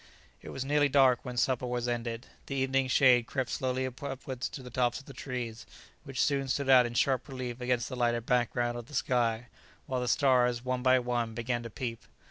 It 0.41 0.49
was 0.49 0.65
nearly 0.65 0.89
dark 0.89 1.19
when 1.23 1.37
supper 1.37 1.67
was 1.67 1.87
ended. 1.87 2.25
The 2.47 2.55
evening 2.55 2.87
shade 2.87 3.27
crept 3.27 3.51
slowly 3.51 3.85
upwards 3.85 4.49
to 4.49 4.63
the 4.63 4.71
tops 4.71 4.99
of 4.99 5.05
the 5.05 5.13
trees, 5.13 5.67
which 6.05 6.19
soon 6.19 6.47
stood 6.47 6.69
out 6.69 6.87
in 6.87 6.95
sharp 6.95 7.27
relief 7.27 7.61
against 7.61 7.87
the 7.87 7.95
lighter 7.95 8.19
background 8.21 8.79
of 8.79 8.87
the 8.87 8.95
sky, 8.95 9.45
while 9.85 10.01
the 10.01 10.07
stars, 10.07 10.65
one 10.65 10.81
by 10.81 10.97
one, 10.97 11.35
began 11.35 11.61
to 11.61 11.69
peep. 11.69 12.01